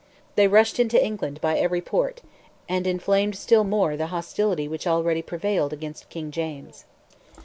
They 0.33 0.47
rushed 0.47 0.79
into 0.79 0.97
England 0.99 1.41
by 1.41 1.59
every 1.59 1.79
port, 1.79 2.23
and 2.67 2.87
inflamed 2.87 3.35
still 3.35 3.63
more 3.63 3.95
the 3.95 4.07
hostility 4.07 4.67
which 4.67 4.87
already 4.87 5.21
prevailed 5.21 5.73
against 5.73 6.09
King 6.09 6.31
James. 6.31 6.85